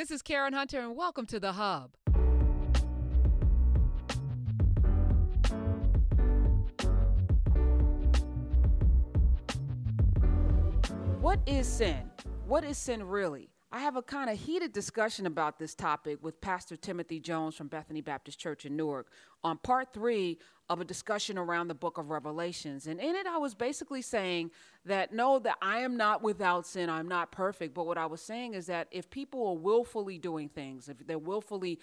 [0.00, 1.90] This is Karen Hunter, and welcome to The Hub.
[11.20, 12.10] What is sin?
[12.46, 13.50] What is sin really?
[13.72, 17.68] I have a kind of heated discussion about this topic with Pastor Timothy Jones from
[17.68, 19.06] Bethany Baptist Church in Newark
[19.44, 20.38] on part three
[20.68, 22.88] of a discussion around the book of Revelations.
[22.88, 24.50] And in it, I was basically saying
[24.86, 27.72] that no, that I am not without sin, I'm not perfect.
[27.72, 31.16] But what I was saying is that if people are willfully doing things, if they're
[31.16, 31.78] willfully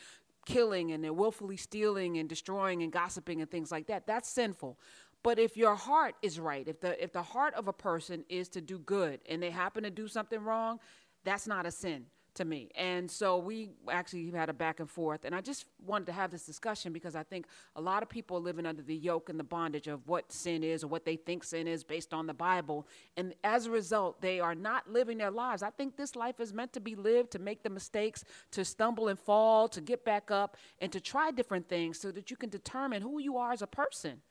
[0.46, 4.78] killing and they're willfully stealing and destroying and gossiping and things like that, that's sinful.
[5.24, 8.50] But if your heart is right, if the if the heart of a person is
[8.50, 10.80] to do good and they happen to do something wrong,
[11.28, 12.06] that's not a sin
[12.38, 12.70] to me.
[12.76, 15.26] And so we actually had a back and forth.
[15.26, 18.38] And I just wanted to have this discussion because I think a lot of people
[18.38, 21.16] are living under the yoke and the bondage of what sin is or what they
[21.16, 22.88] think sin is based on the Bible.
[23.18, 25.64] And as a result, they are not living their lives.
[25.64, 29.08] I think this life is meant to be lived to make the mistakes, to stumble
[29.08, 32.50] and fall, to get back up, and to try different things so that you can
[32.50, 34.22] determine who you are as a person.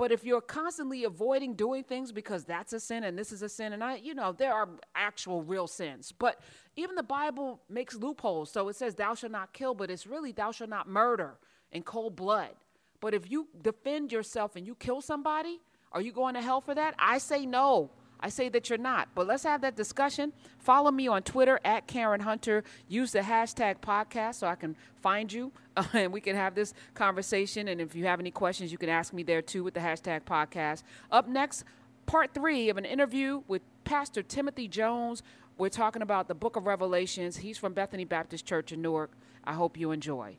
[0.00, 3.50] But if you're constantly avoiding doing things because that's a sin and this is a
[3.50, 6.10] sin, and I, you know, there are actual real sins.
[6.10, 6.40] But
[6.74, 8.50] even the Bible makes loopholes.
[8.50, 11.34] So it says, Thou shalt not kill, but it's really, Thou shalt not murder
[11.70, 12.54] in cold blood.
[13.02, 15.60] But if you defend yourself and you kill somebody,
[15.92, 16.94] are you going to hell for that?
[16.98, 17.90] I say no.
[18.20, 19.08] I say that you're not.
[19.14, 20.32] But let's have that discussion.
[20.58, 22.62] Follow me on Twitter at Karen Hunter.
[22.88, 26.74] Use the hashtag podcast so I can find you uh, and we can have this
[26.94, 27.68] conversation.
[27.68, 30.22] And if you have any questions, you can ask me there too with the hashtag
[30.22, 30.82] podcast.
[31.10, 31.64] Up next,
[32.06, 35.22] part three of an interview with Pastor Timothy Jones.
[35.58, 37.38] We're talking about the book of Revelations.
[37.38, 39.12] He's from Bethany Baptist Church in Newark.
[39.44, 40.36] I hope you enjoy.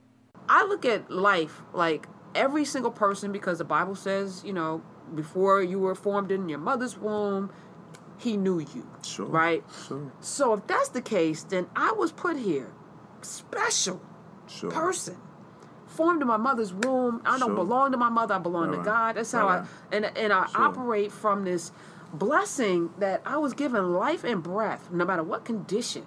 [0.50, 4.82] I look at life like every single person because the Bible says, you know,
[5.16, 7.52] before you were formed in your mother's womb,
[8.22, 8.88] he knew you.
[9.04, 9.26] Sure.
[9.26, 9.64] Right?
[9.88, 10.12] Sure.
[10.22, 12.72] So if that's the case, then I was put here.
[13.22, 14.02] Special
[14.48, 14.72] Sure.
[14.72, 15.18] person.
[15.88, 17.22] Formed in my mother's womb.
[17.26, 17.56] I don't Sure.
[17.56, 18.86] belong to my mother, I belong to Right.
[18.86, 19.16] God.
[19.16, 19.48] That's how.
[19.48, 20.62] I and and I Sure.
[20.62, 21.72] operate from this
[22.14, 26.06] blessing that I was given life and breath, no matter what condition.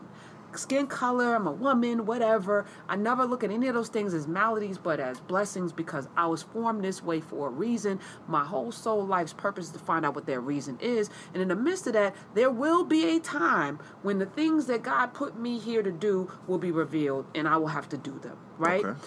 [0.56, 2.64] Skin color, I'm a woman, whatever.
[2.88, 6.26] I never look at any of those things as maladies, but as blessings because I
[6.26, 8.00] was formed this way for a reason.
[8.28, 11.10] My whole soul life's purpose is to find out what their reason is.
[11.32, 14.82] And in the midst of that, there will be a time when the things that
[14.82, 18.18] God put me here to do will be revealed and I will have to do
[18.18, 18.84] them, right?
[18.84, 18.98] Okay.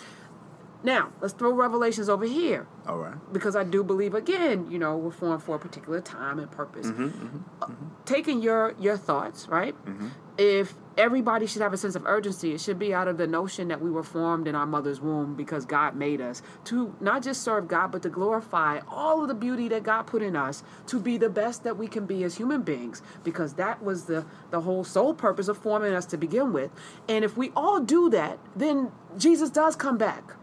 [0.84, 3.16] Now, let's throw Revelations over here All right.
[3.34, 6.88] because I do believe again, you know, we're formed for a particular time and purpose.
[6.88, 7.68] Mm-hmm, Uh,
[8.06, 9.74] taking your your thoughts, right?
[9.86, 10.10] Mm-hmm.
[10.38, 13.68] If everybody should have a sense of urgency, it should be out of the notion
[13.68, 17.44] that we were formed in our mother's womb because God made us to not just
[17.44, 21.00] serve God, but to glorify all of the beauty that God put in us to
[21.00, 24.62] be the best that we can be as human beings because that was the the
[24.62, 26.72] whole sole purpose of forming us to begin with.
[27.08, 30.34] And if we all do that, then Jesus does come back.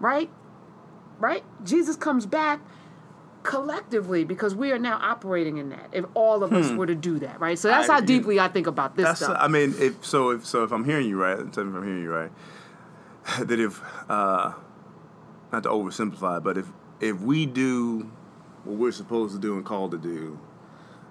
[0.00, 0.30] Right?
[1.18, 1.44] right?
[1.64, 2.60] Jesus comes back
[3.44, 5.88] collectively because we are now operating in that.
[5.92, 7.58] If all of us were to do that, right?
[7.58, 7.92] So that's Hmm.
[7.92, 9.20] I- how deeply I think about this That's.
[9.20, 9.36] stuff.
[9.38, 12.12] I mean, if so, if so, if I'm hearing you right, if I'm hearing you
[12.12, 12.32] right,
[13.38, 14.52] that if uh,
[15.52, 16.66] not to oversimplify, but if
[17.00, 18.10] if we do
[18.64, 20.38] what we're supposed to do and called to do,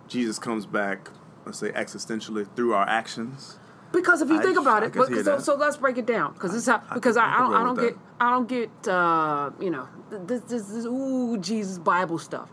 [0.07, 1.09] Jesus comes back.
[1.45, 3.59] Let's say existentially through our actions.
[3.91, 6.51] because if you I- think about it, but, so, so let's break it down because
[6.51, 9.51] this is how because I, I I don't I don't get I don't get uh,
[9.59, 12.50] you know this this, this ooh Jesus Bible stuff.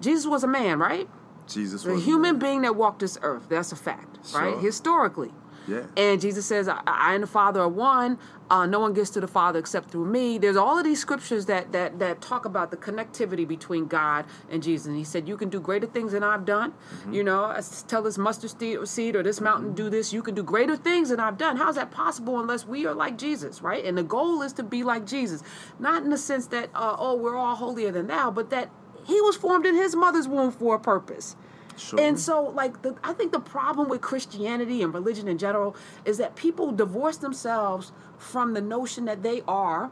[0.00, 1.08] Jesus was a man, right?
[1.48, 3.48] Jesus A was a human being that walked this earth.
[3.48, 4.58] That's a fact, right?
[4.58, 5.32] Historically.
[5.70, 5.82] Yeah.
[5.96, 8.18] And Jesus says, I, I and the Father are one.
[8.50, 10.36] Uh, no one gets to the Father except through me.
[10.36, 14.60] There's all of these scriptures that that that talk about the connectivity between God and
[14.60, 14.88] Jesus.
[14.88, 16.72] And he said, You can do greater things than I've done.
[16.72, 17.12] Mm-hmm.
[17.12, 18.50] You know, I tell this mustard
[18.88, 20.12] seed or this mountain do this.
[20.12, 21.56] You can do greater things than I've done.
[21.56, 23.84] How's that possible unless we are like Jesus, right?
[23.84, 25.44] And the goal is to be like Jesus,
[25.78, 28.70] not in the sense that uh, oh we're all holier than thou, but that
[29.04, 31.36] he was formed in his mother's womb for a purpose.
[31.80, 31.98] Sure.
[31.98, 35.74] And so, like, the, I think the problem with Christianity and religion in general
[36.04, 39.90] is that people divorce themselves from the notion that they are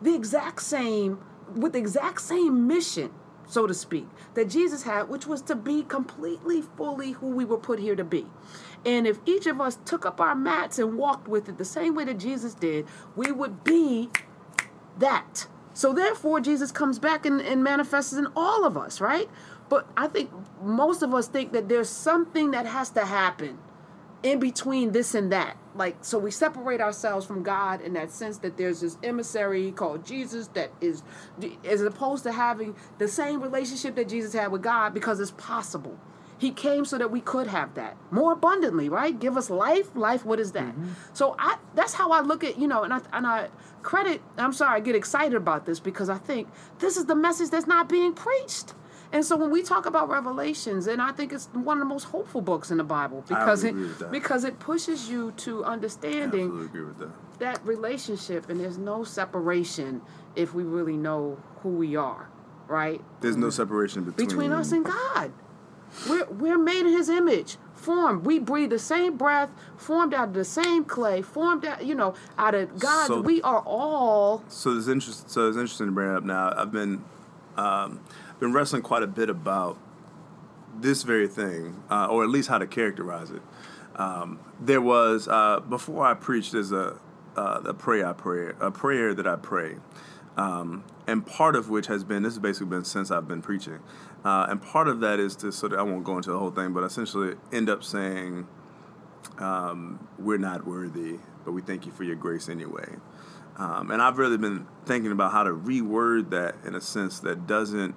[0.00, 1.18] the exact same,
[1.52, 3.10] with the exact same mission,
[3.48, 7.58] so to speak, that Jesus had, which was to be completely, fully who we were
[7.58, 8.26] put here to be.
[8.86, 11.96] And if each of us took up our mats and walked with it the same
[11.96, 14.10] way that Jesus did, we would be
[14.98, 15.48] that.
[15.72, 19.28] So therefore, Jesus comes back and, and manifests in all of us, right?
[19.68, 20.30] But I think
[20.62, 23.58] most of us think that there's something that has to happen
[24.22, 25.56] in between this and that.
[25.74, 30.06] Like, so we separate ourselves from God in that sense that there's this emissary called
[30.06, 31.02] Jesus that is,
[31.64, 35.98] as opposed to having the same relationship that Jesus had with God because it's possible.
[36.38, 39.18] He came so that we could have that more abundantly, right?
[39.18, 39.94] Give us life.
[39.94, 40.72] Life, what is that?
[40.74, 40.88] Mm-hmm.
[41.12, 43.48] So I that's how I look at, you know, and I and I
[43.82, 46.48] credit, I'm sorry, I get excited about this because I think
[46.80, 48.74] this is the message that's not being preached.
[49.14, 52.02] And so when we talk about Revelations, and I think it's one of the most
[52.04, 54.10] hopeful books in the Bible because it agree with that.
[54.10, 57.38] because it pushes you to understanding Absolutely agree with that.
[57.38, 60.02] that relationship and there's no separation
[60.34, 62.28] if we really know who we are,
[62.66, 63.00] right?
[63.20, 65.32] There's no separation between Between us and God.
[66.08, 67.56] We're we're made in his image.
[67.74, 68.26] Formed.
[68.26, 72.14] We breathe the same breath, formed out of the same clay, formed out, you know,
[72.36, 73.06] out of God.
[73.06, 75.28] So- we are all So it's interesting.
[75.28, 76.52] So it's interesting to bring it up now.
[76.56, 77.04] I've been
[77.56, 78.00] um,
[78.40, 79.78] been wrestling quite a bit about
[80.80, 83.42] this very thing, uh, or at least how to characterize it.
[83.96, 86.52] Um, there was uh, before I preached.
[86.52, 86.98] There's a
[87.36, 89.76] uh, a prayer I pray, a prayer that I pray,
[90.36, 93.80] um, and part of which has been this has basically been since I've been preaching,
[94.24, 96.50] uh, and part of that is to sort of I won't go into the whole
[96.50, 98.46] thing, but essentially end up saying
[99.38, 102.96] um, we're not worthy, but we thank you for your grace anyway.
[103.56, 107.46] Um, and I've really been thinking about how to reword that in a sense that
[107.46, 107.94] doesn't,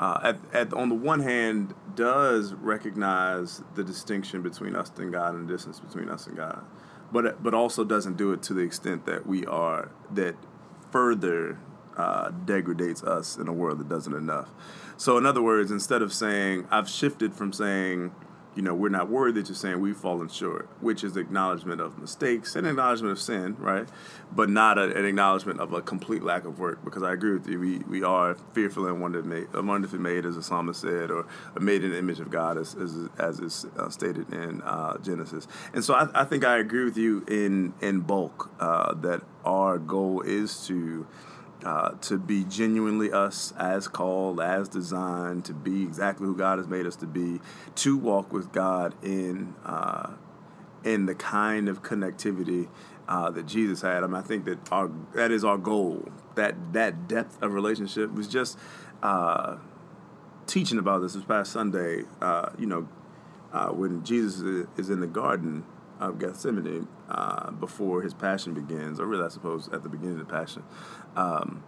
[0.00, 5.34] uh, at, at, on the one hand, does recognize the distinction between us and God
[5.34, 6.64] and the distance between us and God,
[7.12, 10.36] but but also doesn't do it to the extent that we are that
[10.90, 11.58] further
[11.98, 14.48] uh, degrades us in a world that doesn't enough.
[14.96, 18.12] So, in other words, instead of saying I've shifted from saying
[18.60, 22.56] you know, we're not worthy to saying we've fallen short, which is acknowledgement of mistakes
[22.56, 23.88] and acknowledgement of sin, right?
[24.32, 27.48] But not a, an acknowledgement of a complete lack of work, because I agree with
[27.48, 27.58] you.
[27.58, 31.26] We, we are fearfully and wonderfully made, wonderfully made, as the psalmist said, or
[31.58, 35.48] made in the image of God, as, as, as is uh, stated in uh, Genesis.
[35.72, 39.78] And so I, I think I agree with you in, in bulk uh, that our
[39.78, 41.06] goal is to
[41.64, 46.66] uh, to be genuinely us as called, as designed, to be exactly who God has
[46.68, 47.40] made us to be,
[47.76, 50.10] to walk with God in uh,
[50.84, 52.68] in the kind of connectivity
[53.08, 54.02] uh, that Jesus had.
[54.02, 56.08] I mean, I think that our that is our goal.
[56.36, 58.58] That that depth of relationship was just
[59.02, 59.56] uh,
[60.46, 62.04] teaching about this this past Sunday.
[62.20, 62.88] Uh, you know,
[63.52, 65.64] uh, when Jesus is- is in the garden
[66.00, 70.26] of Gethsemane uh, before his passion begins, or really, I suppose, at the beginning of
[70.26, 70.62] the passion.
[71.16, 71.62] Um,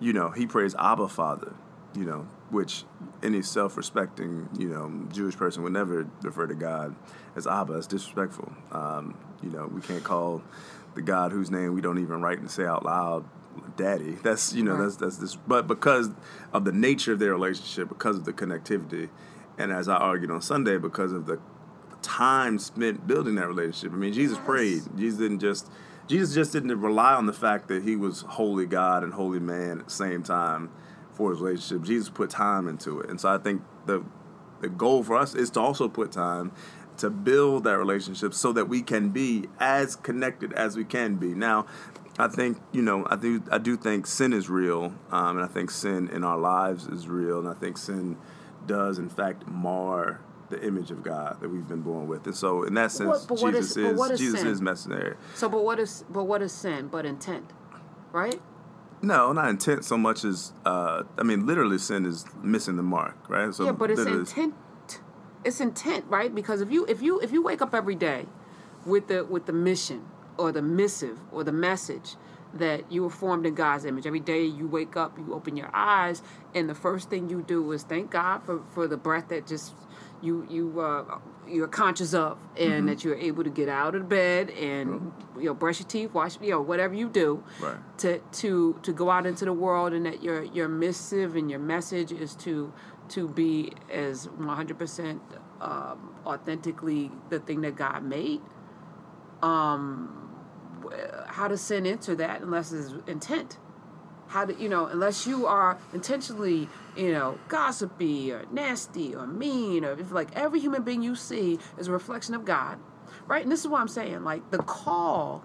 [0.00, 1.54] you know, he prays Abba Father,
[1.94, 2.84] you know, which
[3.22, 6.94] any self respecting, you know, Jewish person would never refer to God
[7.36, 7.74] as Abba.
[7.74, 8.52] It's disrespectful.
[8.70, 10.42] Um, you know, we can't call
[10.94, 13.24] the God whose name we don't even write and say out loud
[13.76, 14.12] daddy.
[14.22, 14.82] That's you know, Right.
[14.84, 16.10] that's that's this but because
[16.52, 19.08] of the nature of their relationship, because of the connectivity,
[19.56, 21.38] and as I argued on Sunday, because of the
[22.02, 23.92] time spent building that relationship.
[23.92, 24.82] I mean, Jesus prayed.
[24.96, 25.70] Jesus didn't just
[26.08, 29.80] Jesus just didn't rely on the fact that he was holy God and holy man
[29.80, 30.70] at the same time
[31.12, 31.86] for his relationship.
[31.86, 33.08] Jesus put time into it.
[33.08, 34.04] And so I think the
[34.60, 36.52] the goal for us is to also put time
[36.98, 41.34] to build that relationship so that we can be as connected as we can be.
[41.34, 41.66] Now,
[42.18, 45.48] I think you know I do I do think sin is real, um, and I
[45.48, 48.16] think sin in our lives is real, and I think sin
[48.66, 50.20] does in fact mar
[50.52, 52.26] the image of God that we've been born with.
[52.26, 54.48] And so, in that sense, What- Jesus is- but is what is Jesus sin?
[54.48, 55.16] is mercenary.
[55.34, 57.52] so but what is but what is sin but intent?
[58.12, 58.40] Right?
[59.00, 63.16] No, not intent so much as uh, I mean, literally, sin is missing the mark,
[63.28, 63.52] right?
[63.52, 64.54] So yeah, but it's intent.
[65.44, 66.32] It's intent, right?
[66.32, 68.26] Because if you if you if you wake up every day
[68.86, 70.04] with the with the mission
[70.38, 72.16] or the missive or the message
[72.54, 74.06] that you were formed in God's image.
[74.06, 76.22] Every day you wake up, you open your eyes,
[76.54, 79.72] and the first thing you do is thank God for, for the breath that just
[80.22, 82.86] you you uh, you're conscious of, and Mm-hmm.
[82.86, 86.40] that you're able to get out of bed and you know brush your teeth, wash
[86.40, 87.76] you know whatever you do Right.
[87.98, 91.60] to to to go out into the world, and that your your missive and your
[91.60, 92.72] message is to
[93.08, 95.20] to be as 100%
[95.60, 98.40] um, authentically the thing that God made.
[99.42, 100.30] Um,
[101.26, 103.58] how does sin enter that unless it's intent?
[104.32, 109.84] How do you know unless you are intentionally you know gossipy or nasty or mean
[109.84, 112.78] or if like every human being you see is a reflection of God,
[113.26, 113.42] right?
[113.42, 114.24] And this is what I'm saying.
[114.24, 115.44] Like the call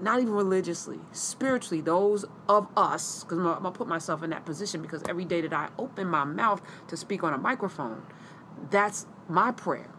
[0.00, 4.30] not even religiously, spiritually, those of us, because I'm, gonna- I'm gonna put myself in
[4.30, 8.02] that position because every day that I open my mouth to speak on a microphone,
[8.70, 9.90] that's my prayer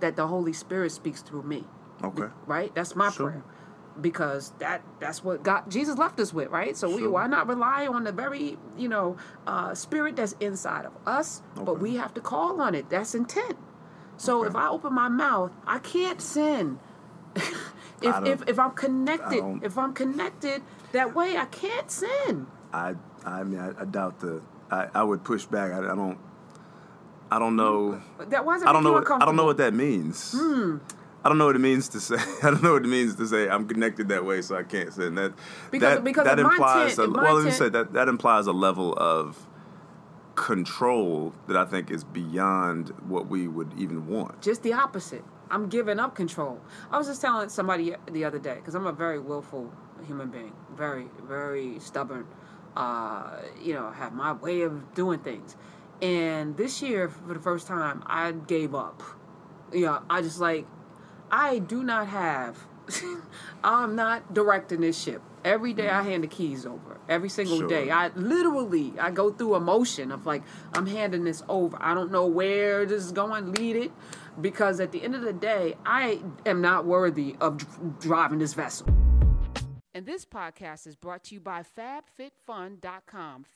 [0.00, 1.64] that the Holy Spirit speaks through me.
[2.02, 2.26] Okay.
[2.46, 2.74] Right?
[2.74, 3.30] That's my Sure.
[3.30, 3.44] prayer.
[4.00, 6.76] Because that that's what God Jesus left us with, right?
[6.76, 10.92] So we why not rely on the very, you know, uh, spirit that's inside of
[11.06, 12.90] us, but we have to call on it.
[12.90, 13.56] That's intent.
[14.16, 14.48] So Okay.
[14.48, 16.78] if I open my mouth, I can't sin.
[18.02, 20.62] if, if if I'm connected, if I'm connected
[20.92, 22.46] that way, I can't sin.
[22.72, 25.72] I I mean I, I doubt the I, I would push back.
[25.72, 26.18] I, I don't
[27.30, 28.00] I don't know.
[28.18, 28.92] That it I don't know.
[28.92, 30.34] What, I don't know what that means.
[31.28, 32.16] I don't know what it means to say.
[32.42, 34.90] I don't know what it means to say I'm connected that way, so I can't
[34.90, 35.14] sin.
[35.16, 35.34] That
[35.70, 36.92] Because- that, because that implies.
[36.92, 39.46] intent- a, well, let me say that that implies a level of
[40.36, 44.40] control that I think is beyond what we would even want.
[44.40, 45.22] Just the opposite.
[45.50, 46.62] I'm giving up control.
[46.90, 49.70] I was just telling somebody the other day because I'm a very willful
[50.06, 52.26] human being, very, very stubborn.
[52.74, 55.56] Uh, you know, have my way of doing things.
[56.00, 59.02] And this year, for the first time, I gave up.
[59.74, 60.66] You know, I just like,
[61.30, 62.66] I do not have.
[63.64, 65.22] I'm not directing this ship.
[65.44, 66.08] Every day I mm-hmm.
[66.08, 66.98] hand the keys over.
[67.08, 67.68] Every single Sure.
[67.68, 67.90] day.
[67.90, 70.42] I literally I go through a motion of like
[70.74, 71.78] I'm handing this over.
[71.80, 73.52] I don't know where this is going.
[73.52, 73.92] Lead it,
[74.40, 78.54] because at the end of the day, I am not worthy of dr- driving this
[78.54, 78.88] vessel.
[79.94, 83.46] And this podcast is brought to you by FabFitFun.com.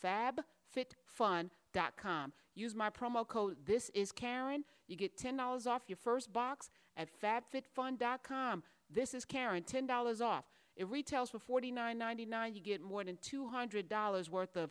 [0.77, 2.33] FabFitFun.com.
[2.55, 4.65] Use my promo code This Is Karen.
[4.89, 8.63] You get ten dollars off your first box at FabFitFun.com.
[8.91, 9.63] This is Karen.
[9.63, 10.45] Ten dollars off.
[10.77, 12.55] It retails for $49.99.
[12.55, 14.71] You get more than $200 worth of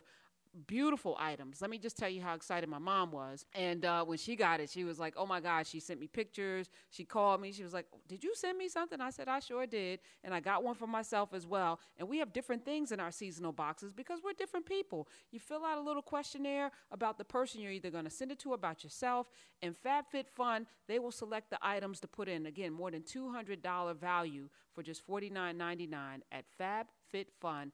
[0.66, 1.60] beautiful items.
[1.60, 3.44] Let me just tell you how excited my mom was.
[3.54, 6.06] And uh, when she got it, she was like, oh my God, she sent me
[6.06, 6.70] pictures.
[6.90, 7.52] She called me.
[7.52, 9.00] She was like, did you send me something?
[9.00, 10.00] I said, I sure did.
[10.24, 11.80] And I got one for myself as well.
[11.98, 15.08] And we have different things in our seasonal boxes because we're different people.
[15.30, 18.38] You fill out a little questionnaire about the person you're either going to send it
[18.40, 19.30] to about yourself.
[19.62, 22.46] And FabFitFun, they will select the items to put in.
[22.46, 27.72] Again, more than $200 value for just $49.99 at FabFitFun.com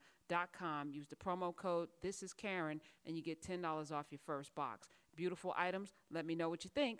[0.57, 0.91] com.
[0.91, 4.53] Use the promo code This Is Karen, and you get ten dollars off your first
[4.55, 4.87] box.
[5.15, 5.89] Beautiful items.
[6.11, 6.99] Let me know what you think.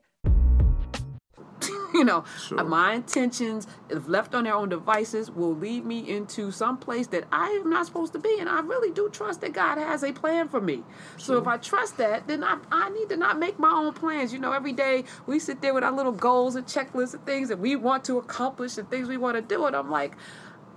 [1.94, 2.64] you know, Sure.
[2.64, 7.26] my intentions, if left on their own devices, will lead me into some place that
[7.32, 8.38] I am not supposed to be.
[8.40, 10.84] And I really do trust that God has a plan for me.
[11.18, 14.34] So if I trust that, then I, I need to not make my own plans.
[14.34, 17.50] You know, every day we sit there with our little goals and checklists and things
[17.50, 19.66] that we want to accomplish and things we want to do.
[19.66, 20.16] And I'm like,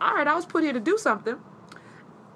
[0.01, 1.37] all right, I was put here to do something.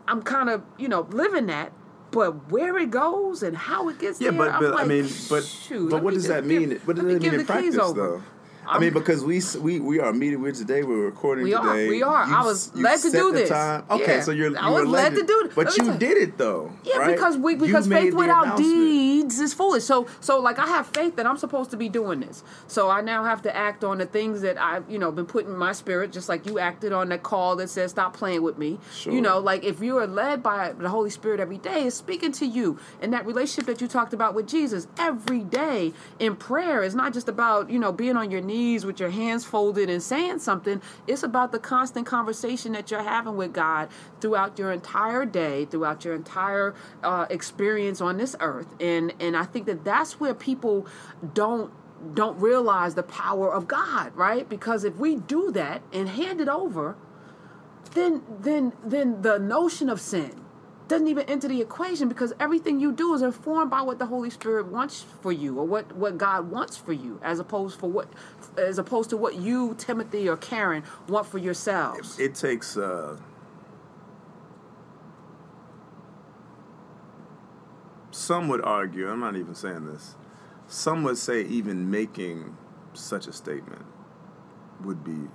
[0.08, 1.72] I'm kind of, you know, living that.
[2.12, 5.44] But where it goes and how it gets Yeah, there, but but I mean, but
[5.44, 6.80] shoot, but what does that give- mean?
[6.84, 8.22] What does that mean give in practice, though?
[8.68, 10.82] I mean, because we we we are meeting with today.
[10.82, 11.88] We're recording We are, today.
[11.88, 12.26] we are.
[12.26, 13.48] You I was led to do this.
[13.48, 13.84] time.
[13.90, 14.20] Okay, Yeah.
[14.22, 15.54] so you're I was were led to do it.
[15.54, 16.72] But you did it though.
[16.84, 17.14] Yeah, right?
[17.14, 18.68] because we because faith without announcement.
[19.28, 19.84] Deeds is foolish.
[19.84, 22.42] So so like I have faith that I'm supposed to be doing this.
[22.66, 25.52] So I now have to act on the things that I've you know been putting
[25.52, 28.58] in my spirit, just like you acted on that call that says stop playing with
[28.58, 28.78] me.
[28.94, 29.12] Sure.
[29.12, 32.32] You know, like if you are led by the Holy Spirit every day, is speaking
[32.32, 32.78] to you.
[33.00, 37.12] And that relationship that you talked about with Jesus every day in prayer is not
[37.12, 40.80] just about you know being on your knees with your hands folded and saying something.
[41.06, 43.88] It's about the constant conversation that you're having with God
[44.20, 48.66] throughout your entire day, throughout your entire uh, experience on this earth.
[48.80, 50.86] And and I think that that's where people
[51.34, 51.72] don't
[52.14, 54.48] don't realize the power of God, right?
[54.48, 56.96] Because if we do that and hand it over,
[57.92, 60.42] then then then the notion of sin
[60.88, 64.30] doesn't even enter the equation because everything you do is informed by what the Holy
[64.30, 68.08] Spirit wants for you or what, what God wants for you as opposed for what
[68.56, 72.18] as opposed to what you, Timothy or Karen, want for yourselves.
[72.18, 72.76] It takes.
[72.76, 73.16] Uh,
[78.26, 79.08] some would argue.
[79.08, 80.16] I'm not even saying this.
[80.66, 82.56] Some would say even making
[82.92, 83.86] such a statement
[84.82, 85.28] would be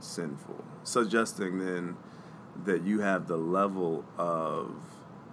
[0.00, 1.96] sinful, suggesting then
[2.64, 4.74] that you have the level of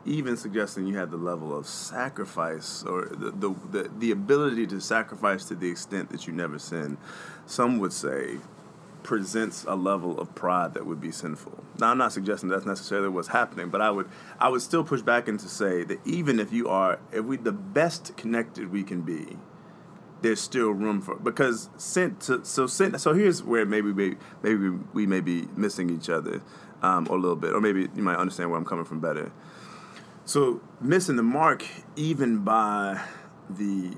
[0.05, 4.79] even suggesting you have the level of sacrifice or the, the, the, the ability to
[4.79, 6.97] sacrifice to the extent that you never sin
[7.45, 8.37] some would say
[9.03, 13.09] presents a level of pride that would be sinful now i'm not suggesting that's necessarily
[13.09, 14.07] what's happening but i would
[14.39, 17.37] i would still push back and to say that even if you are if we
[17.37, 19.37] the best connected we can be
[20.21, 22.17] there's still room for because sin.
[22.19, 22.97] So, so sin.
[22.99, 26.41] So here's where maybe we maybe we may be missing each other
[26.81, 29.31] um, a little bit, or maybe you might understand where I'm coming from better.
[30.25, 31.65] So missing the mark,
[31.95, 33.01] even by
[33.49, 33.95] the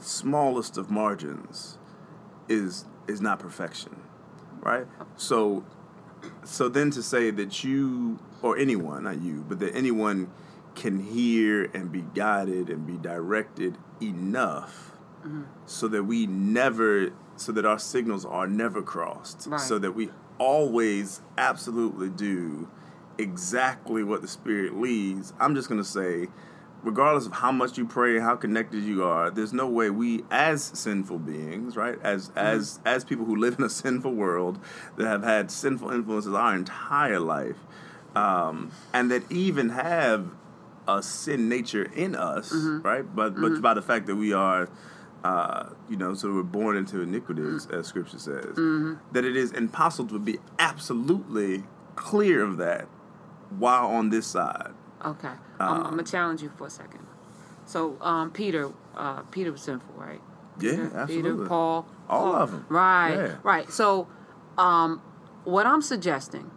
[0.00, 1.78] smallest of margins,
[2.48, 3.96] is is not perfection,
[4.64, 4.86] right?
[5.16, 5.64] So,
[6.42, 10.30] so then to say that you or anyone, not you, but that anyone
[10.74, 14.90] can hear and be guided and be directed enough
[15.24, 15.42] mm-hmm.
[15.66, 19.60] so that we never so that our signals are never crossed Right.
[19.60, 22.68] so that we always absolutely do
[23.18, 26.26] exactly what the spirit leads i'm just going to say
[26.84, 30.22] regardless of how much you pray and how connected you are there's no way we
[30.30, 34.58] as sinful beings right as as as people who live in a sinful world
[34.96, 37.56] that have had sinful influences our entire life
[38.14, 40.28] um, and that even have
[40.86, 44.68] a sin nature in us right but but by the fact that we are
[45.24, 48.96] uh, you know, so we're born into iniquity, as, as Scripture says, Mm-hmm.
[49.12, 51.64] that it is impossible to be absolutely
[51.96, 52.86] clear of that
[53.58, 54.72] while on this side.
[55.04, 55.28] Okay,
[55.60, 57.06] I'm, I'm gonna challenge you for a second.
[57.66, 60.20] So, um, Peter, uh, Peter was sinful, right?
[60.60, 61.32] Yeah, Peter, absolutely.
[61.32, 62.46] Peter, Paul, All Paul.
[62.46, 62.66] them.
[62.68, 63.36] Right, Yeah.
[63.42, 63.70] right.
[63.70, 64.06] So,
[64.58, 65.02] um,
[65.44, 66.50] what I'm suggesting,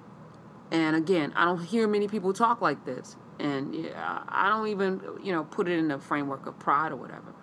[0.71, 5.01] and again, I don't hear many people talk like this, and yeah, I don't even,
[5.23, 7.33] you know, put it in the framework of pride or whatever,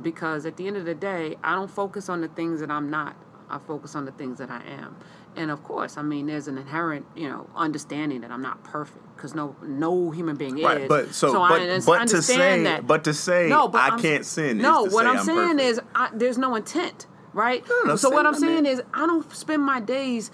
[0.00, 2.90] because at the end of the day, I don't focus on the things that I'm
[2.90, 3.16] not.
[3.48, 4.96] I focus on the things that I am,
[5.36, 9.04] and of course, I mean, there's an inherent, you know, understanding that I'm not perfect,
[9.16, 10.88] because no, no human being Right, is.
[10.88, 12.86] but so, I but, un- but to say, that.
[12.86, 14.58] but to say, No, but I I'm- can't sin.
[14.58, 15.60] No, what say I'm, saying perfect.
[15.62, 17.62] is I, there's no intent, right?
[17.68, 20.30] No, no, so what I'm I saying is I don't spend my days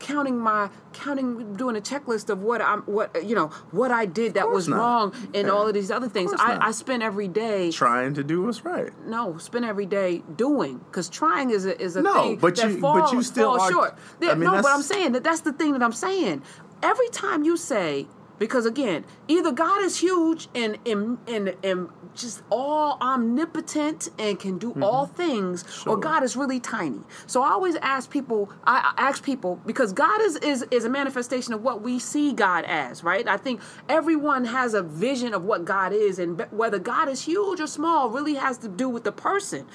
[0.00, 4.34] counting my counting doing a checklist of what I'm what you know what I did
[4.34, 4.76] that was not.
[4.78, 5.52] wrong and Yeah.
[5.52, 6.32] all of these other things.
[6.38, 6.62] I, not.
[6.62, 8.90] I spend every day trying to do what's right.
[9.06, 12.70] no spend every day doing because trying is a is a No, thing but that
[12.70, 13.98] you- falls, but you still falls are- short.
[14.22, 16.42] I mean, no, but I'm saying that that's the thing that I'm saying.
[16.82, 18.06] Every time you say
[18.38, 24.58] because again, either God is huge and and and, and just all omnipotent and can
[24.58, 26.02] do all things, or Mm-hmm.
[26.02, 27.00] God is really tiny.
[27.26, 28.50] So I always ask people.
[28.64, 32.32] I I ask people because God is is is a manifestation of what we see
[32.32, 33.26] God as, right?
[33.28, 37.60] I think everyone has a vision of what God is, and whether God is huge
[37.60, 39.66] or small really has to do with the person.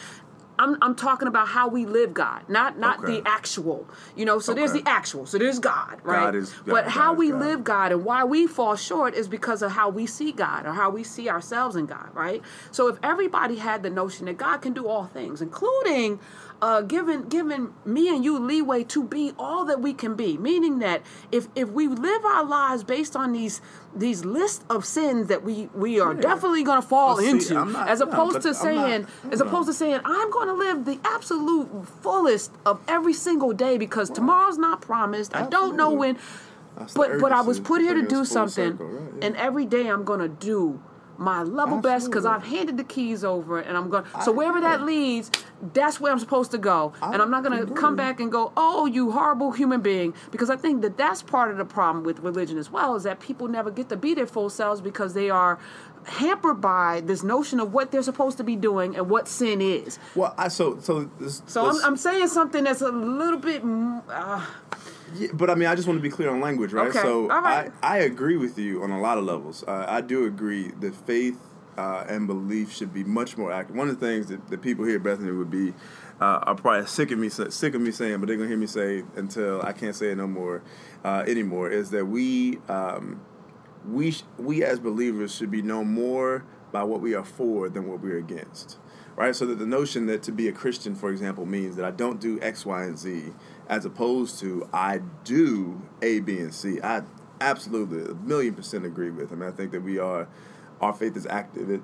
[0.63, 3.19] I'm, I'm talking about how we live God, not not Okay.
[3.21, 3.85] the actual.
[4.15, 6.25] You know, so there's the actual, so there's God, right?
[6.25, 9.27] God is- God- but how God we live God and why we fall short is
[9.27, 12.41] because of how we see God or how we see ourselves in God, right?
[12.71, 16.19] So if everybody had the notion that God can do all things, including
[16.65, 20.79] uh, giving giving me and you leeway to be all that we can be, meaning
[20.79, 21.01] that
[21.31, 23.59] if if we live our lives based on these
[24.05, 25.55] these lists of sins that we
[25.85, 26.21] we are Yeah.
[26.29, 29.33] definitely going to fall Well, into, I'm not- as opposed but to I'm saying not-
[29.33, 29.45] as no.
[29.47, 31.67] opposed to saying I'm going to live the absolute
[32.01, 35.35] fullest of every single day because tomorrow's not promised.
[35.35, 36.17] I don't know when.
[36.77, 39.25] That's But but I was put here to do something, circle, right, yeah.
[39.27, 40.79] and every day I'm gonna do
[41.17, 44.05] my level best because I've handed the keys over, and I'm going.
[44.23, 45.31] So wherever that leads,
[45.73, 48.85] that's where I'm supposed to go, and I'm not gonna come back and go, "Oh,
[48.85, 52.57] you horrible human being," because I think that that's part of the problem with religion
[52.57, 55.59] as well, is that people never get to be their full selves because they are
[56.05, 59.99] hampered by this notion of what they're supposed to be doing and what sin is.
[60.15, 61.09] Well, I so so.
[61.19, 63.63] This, So I'm, I'm saying something that's a little bit.
[64.09, 64.45] Uh,
[65.15, 66.89] Yeah, but I mean, I just want to be clear on language, right?
[66.89, 67.71] Okay, So right.
[67.81, 69.63] I, I agree with you on a lot of levels.
[69.67, 71.37] Uh, I do agree that faith
[71.77, 73.75] uh, and belief should be much more active.
[73.75, 75.73] One of the things that, that people here at Bethany would be
[76.21, 78.67] uh, are probably sick of me sick of me saying, but they're gonna hear me
[78.67, 80.61] say until I can't say it no more
[81.03, 81.69] uh, anymore.
[81.69, 83.21] Is that we um,
[83.87, 87.87] we sh- we as believers should be known more by what we are for than
[87.87, 88.77] what we are against
[89.15, 91.91] right so that the notion that to be a christian for example means that i
[91.91, 93.25] don't do x y and z
[93.67, 96.79] as opposed to i do a b and c.
[96.81, 97.01] I
[97.41, 99.41] absolutely a million percent agree with him.
[99.43, 100.27] I think that we are
[100.81, 101.69] our faith is active.
[101.69, 101.81] It,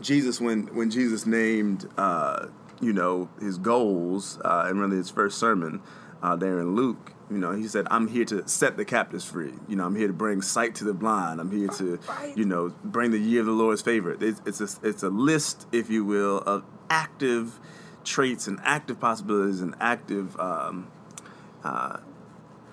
[0.00, 2.46] jesus when when jesus named uh,
[2.80, 5.82] you know his goals uh, and really his first sermon
[6.22, 9.52] uh, there in luke you know he said i'm here to set the captives free.
[9.68, 11.40] You know i'm here to bring sight to the blind.
[11.40, 12.00] I'm here to
[12.34, 14.16] you know bring the year of the lord's favor.
[14.18, 17.60] It's, it's, a, it's a list if you will of active
[18.04, 20.90] traits and active possibilities and active um,
[21.64, 21.98] uh,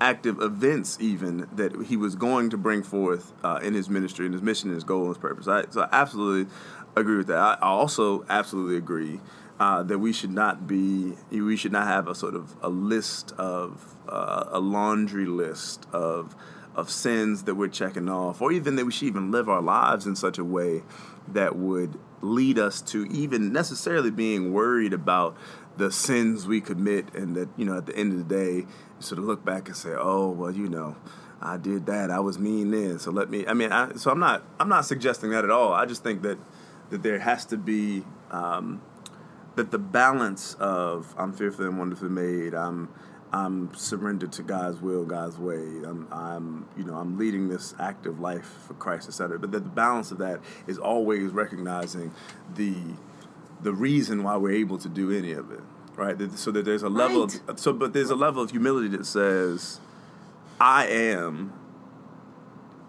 [0.02, 4.34] active events even that he was going to bring forth uh, in his ministry and
[4.34, 5.48] his mission and his goal and his purpose.
[5.48, 6.52] I, so I absolutely
[6.96, 7.38] agree with that.
[7.38, 9.20] I, also absolutely agree
[9.60, 13.34] uh, that we should not be we should not have a sort of a list
[13.34, 16.36] of uh, a laundry list of
[16.80, 20.06] of sins that we're checking off, or even that we should even live our lives
[20.06, 20.84] in such a way
[21.28, 25.38] that would lead us to even necessarily being worried about
[25.78, 28.68] the sins we commit, and that you know at the end of the day,
[29.00, 30.96] sort of look back and say, "Oh, well, you know,
[31.42, 32.12] I did that.
[32.12, 33.00] I was mean then.
[33.00, 35.74] So let me." I mean, I, so I'm not I'm not suggesting that at all.
[35.74, 36.38] I just think that
[36.90, 38.82] that there has to be um,
[39.56, 42.54] that the balance of I'm fearfully and wonderfully made.
[42.54, 42.90] I'm
[43.32, 45.58] I'm surrendered to God's will, God's way.
[45.86, 49.38] I'm, I'm, you know, I'm leading this active life for Christ, etc.
[49.38, 52.12] But that the balance of that is always recognizing
[52.56, 52.76] the
[53.62, 55.60] the reason why we're able to do any of it,
[55.98, 56.18] right?
[56.38, 57.40] So that there's a level Right.
[57.50, 59.80] of so, but there's a level of humility that says,
[60.60, 61.52] I am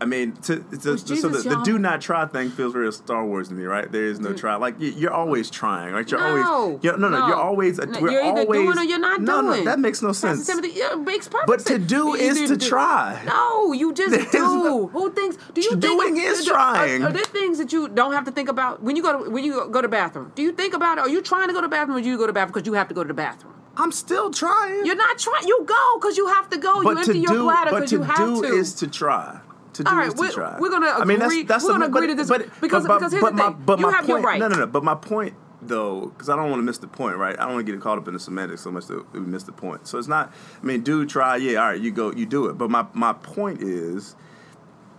[0.01, 3.25] I mean, to, to, Was so the, the do not try thing feels very Star
[3.27, 3.91] Wars to me, right?
[3.93, 4.39] There is no mm.
[4.39, 4.55] try.
[4.57, 6.11] Like you, you're always trying, right?
[6.11, 7.27] You're No, always you're, no, no, no.
[7.29, 9.59] You're always No, we're you're either always doing or you're not no, doing.
[9.59, 10.47] No, that makes no sense.
[10.47, 13.23] Timothy, yeah, it makes perfect But to do You is to do- try.
[13.27, 14.39] No, you just There's do.
[14.39, 15.37] no- Who thinks?
[15.53, 17.03] Do you think Doing is are- trying.
[17.03, 19.31] Are, are there things that you don't have to think about when you go to
[19.31, 20.33] when you go to the bathroom?
[20.35, 21.03] Do you think about it?
[21.03, 22.53] Are you trying to go to the bathroom, or do you go to the bathroom
[22.55, 23.55] because you have to go to the bathroom?
[23.77, 24.87] I'm still trying.
[24.87, 25.47] You're not trying.
[25.47, 26.83] You go because you have to go.
[26.83, 28.49] but you to empty your do, bladder because you have do to.
[28.49, 29.41] Do is to try.
[29.75, 30.59] To do All right, is to we're- try.
[30.59, 32.87] we're gonna I mean, that's agree- that's we're gonna but, agree to this- but, because-
[32.87, 33.63] but, because here's but the my, thing.
[33.65, 34.41] but You my have your point, right.
[34.41, 34.67] No, no, no.
[34.67, 37.39] But my point though, because I don't want to miss the point, right?
[37.39, 39.43] I don't want to get caught up in the semantics so much that we miss
[39.45, 39.87] the point.
[39.87, 40.33] So it's not.
[40.61, 41.37] I mean, do try.
[41.37, 41.81] Yeah, all right.
[41.81, 42.11] You go.
[42.13, 42.55] You do it.
[42.59, 44.17] But my my point is,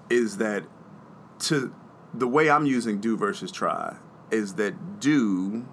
[0.09, 0.63] is that
[1.39, 1.73] to
[2.13, 3.95] the way I'm using do versus try
[4.29, 5.65] is that do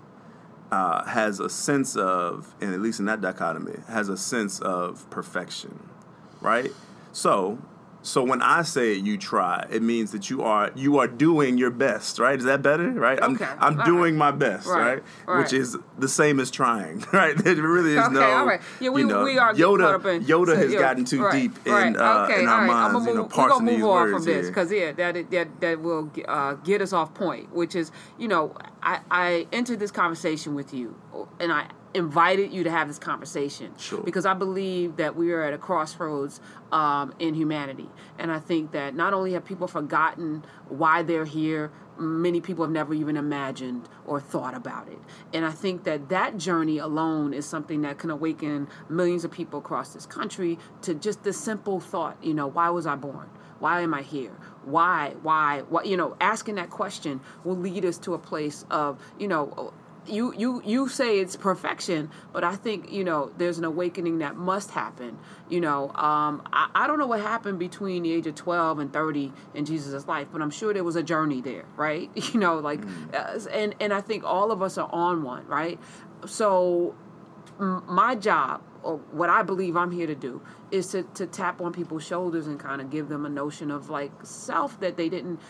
[0.73, 5.09] uh, has a sense of, and at least in that dichotomy, has a sense of
[5.11, 5.79] perfection,
[6.41, 6.71] right?
[7.13, 7.59] So,
[8.09, 11.71] so when I say you try, it means that you are you are doing your
[11.71, 12.38] best, right?
[12.38, 13.18] Is that better, right?
[13.23, 14.31] I'm I'm all doing right.
[14.31, 15.38] my best, Right, right?
[15.42, 17.37] Which is the same as trying, right?
[17.37, 18.23] There really is Okay, no.
[18.23, 18.61] all right.
[18.81, 19.94] Yeah, we- you know, we are Yoda.
[19.94, 21.97] up in- Yoda so, has gotten too right, deep in right.
[21.97, 22.66] uh, okay, in our right.
[22.66, 24.92] minds, I'm you know, move, we're gonna move these on words from this because yeah,
[24.92, 27.53] that that that will uh, get us off point.
[27.55, 30.97] Which is, you know, I I entered this conversation with you,
[31.40, 34.03] and I invited you to have this conversation Sure.
[34.03, 38.72] because I believe that we are at a crossroads um, in humanity, and I think
[38.72, 41.70] that not only have people forgotten why they're here.
[42.01, 44.98] Many people have never even imagined or thought about it.
[45.35, 49.59] And I think that that journey alone is something that can awaken millions of people
[49.59, 53.29] across this country to just the simple thought, you know, why was I born?
[53.59, 54.31] Why am I here?
[54.64, 59.01] Why, why, what, you know, asking that question will lead us to a place of,
[59.18, 59.72] you know,
[60.09, 64.37] you you you say it's perfection, but I think you know there's an awakening that
[64.37, 65.18] must happen.
[65.49, 68.92] You know, um, I, I don't know what happened between the age of 12 and
[68.92, 72.11] 30 in Jesus' life, but I'm sure there was a journey there, right?
[72.29, 72.81] You know, like,
[73.14, 75.81] uh, and and I think all of us are on one, right?
[76.27, 76.94] So
[77.59, 80.40] m- my job or what I believe I'm here to do
[80.71, 83.90] is to, to tap on people's shoulders and kind of give them a notion of
[83.90, 85.40] like self that they didn't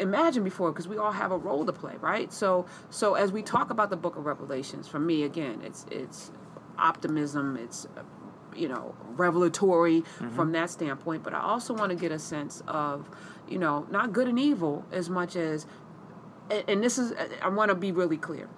[0.00, 3.42] imagine before because we all have a role to play right so so as we
[3.42, 6.30] talk about the book of revelations for me again it's it's
[6.78, 7.86] optimism it's
[8.54, 10.02] you know revelatory
[10.34, 13.08] from that standpoint but i also want to get a sense of
[13.48, 15.66] you know not good and evil as much as
[16.50, 17.12] and, and this is
[17.42, 18.48] i want to be really clear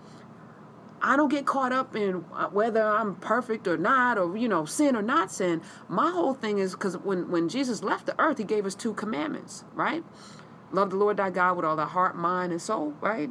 [1.00, 4.64] I don't get caught up in uh, whether I'm perfect or not, or you know,
[4.64, 5.62] sin or not sin.
[5.88, 8.94] My whole thing is because when when Jesus left the earth, He gave us two
[8.94, 10.04] commandments, right?
[10.70, 13.30] Love the Lord thy God with all thy heart, mind, and soul, right?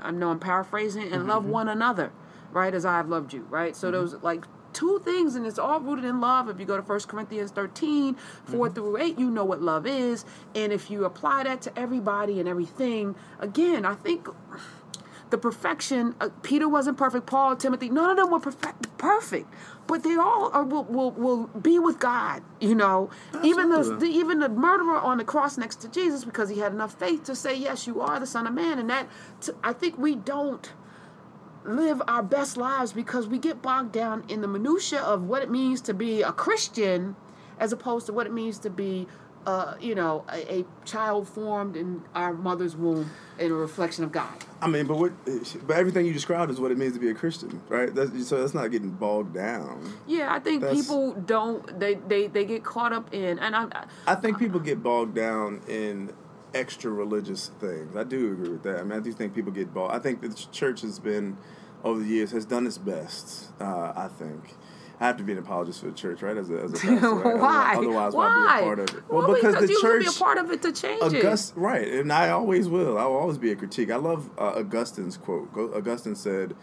[0.00, 1.52] I, know I'm paraphrasing, and love mm-hmm.
[1.52, 2.12] one another,
[2.52, 3.74] right, as I have loved you, right?
[3.74, 3.96] So mm-hmm.
[3.96, 6.48] those like two things, and it's all rooted in love.
[6.48, 8.74] If you go to 1 Corinthians 13, 4 mm-hmm.
[8.74, 10.24] through 8, you know what love is.
[10.54, 14.28] And if you apply that to everybody and everything, again, I think
[15.34, 16.14] the perfection.
[16.20, 17.26] Uh, Peter wasn't perfect.
[17.26, 18.96] Paul, Timothy, none of them were perfect.
[18.98, 19.52] Perfect,
[19.88, 22.42] but they all are, will, will will be with God.
[22.60, 23.10] You know,
[23.42, 26.72] even the, the even the murderer on the cross next to Jesus because he had
[26.72, 29.08] enough faith to say, "Yes, you are the Son of Man." And that
[29.40, 30.72] t- I think we don't
[31.64, 35.50] live our best lives because we get bogged down in the minutia of what it
[35.50, 37.16] means to be a Christian,
[37.58, 39.08] as opposed to what it means to be.
[39.46, 44.10] Uh, you know, a, a child formed in our mother's womb in a reflection of
[44.10, 44.32] God.
[44.62, 45.12] I mean, but what?
[45.66, 47.94] But everything you described is what it means to be a Christian, right?
[47.94, 49.92] That's, so that's not getting bogged down.
[50.06, 53.64] Yeah, I think That's- people don't they, they they get caught up in and I,
[53.64, 56.12] I I think people get bogged down in
[56.54, 57.96] extra religious things.
[57.96, 58.78] I do agree with that.
[58.78, 59.94] I mean, I do think people get bogged.
[59.94, 61.36] I think the church has been
[61.82, 63.52] over the years has done its best.
[63.60, 64.54] Uh, I think.
[65.00, 66.36] I have to be an apologist for the church, right?
[66.36, 67.36] As a, as a pastor, right?
[67.40, 69.08] why Otherwise, why why be a part of it?
[69.08, 71.86] Well, because the you church can be a part of it to change August, right,
[71.86, 72.96] and I always will.
[72.98, 73.90] I will always be a critique.
[73.90, 75.50] I love uh, Augustine's quote.
[75.74, 76.54] Augustine said,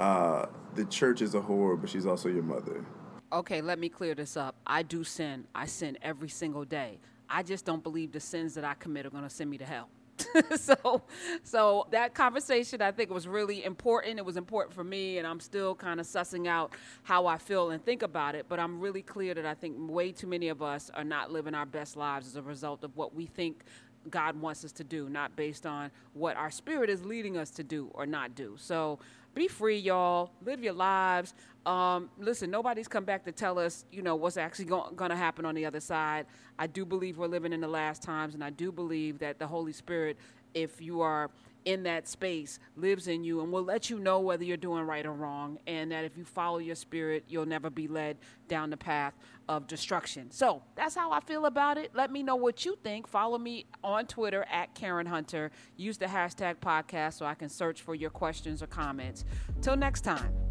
[0.00, 2.84] uh, "The church is a whore, but she's also your mother."
[3.30, 4.54] Okay, let me clear this up.
[4.66, 5.46] I do sin.
[5.54, 6.98] I sin every single day.
[7.28, 9.66] I just don't believe the sins that I commit are going to send me to
[9.66, 9.90] hell.
[10.56, 11.02] so
[11.42, 14.18] so that conversation I think was really important.
[14.18, 17.70] It was important for me and I'm still kind of sussing out how I feel
[17.70, 20.62] and think about it, but I'm really clear that I think way too many of
[20.62, 23.64] us are not living our best lives as a result of what we think
[24.08, 27.62] God wants us to do, not based on what our spirit is leading us to
[27.62, 28.54] do or not do.
[28.58, 28.98] So
[29.34, 30.30] be free, y'all.
[30.44, 31.34] Live your lives.
[31.66, 35.44] Um, listen, nobody's come back to tell us, you know, what's actually going to happen
[35.44, 36.26] on the other side.
[36.58, 39.46] I do believe we're living in the last times, and I do believe that the
[39.46, 40.16] Holy Spirit,
[40.54, 41.30] if you are
[41.68, 45.04] in that space lives in you and will let you know whether you're doing right
[45.04, 48.16] or wrong, and that if you follow your spirit, you'll never be led
[48.48, 49.12] down the path
[49.50, 50.30] of destruction.
[50.30, 51.90] So that's how I feel about it.
[51.94, 53.06] Let me know what you think.
[53.06, 55.50] Follow me on Twitter at Karen Hunter.
[55.76, 59.26] Use the hashtag podcast so I can search for your questions or comments.
[59.60, 60.47] Till next time.